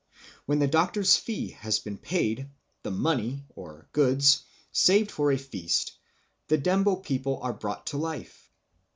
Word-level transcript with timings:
When 0.47 0.57
the 0.57 0.65
doctor's 0.67 1.15
fee 1.15 1.49
has 1.59 1.77
been 1.77 1.99
paid, 1.99 2.49
and 2.83 2.97
money 2.97 3.45
(goods) 3.91 4.41
saved 4.71 5.11
for 5.11 5.31
a 5.31 5.37
feast, 5.37 5.91
the 6.47 6.57
Ndembo 6.57 7.03
people 7.03 7.39
are 7.43 7.53
brought 7.53 7.85
to 7.93 7.97
life. 7.97 8.49